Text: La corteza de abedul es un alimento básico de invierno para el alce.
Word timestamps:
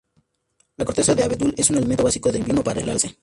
La 0.77 0.85
corteza 0.85 1.13
de 1.13 1.21
abedul 1.23 1.53
es 1.55 1.69
un 1.69 1.75
alimento 1.75 2.03
básico 2.03 2.31
de 2.31 2.39
invierno 2.39 2.63
para 2.63 2.81
el 2.81 2.89
alce. 2.89 3.19